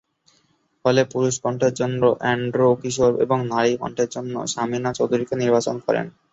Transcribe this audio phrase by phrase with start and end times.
[0.85, 2.01] ফলে পুরুষ কণ্ঠের জন্য
[2.31, 6.05] এন্ড্রু কিশোর এবং নারী কণ্ঠের জন্য সামিনা চৌধুরীকে নির্বাচন করেন।